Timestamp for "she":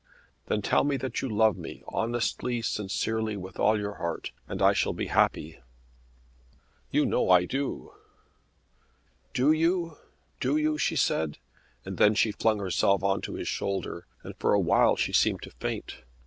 10.79-10.95, 12.15-12.31, 14.95-15.13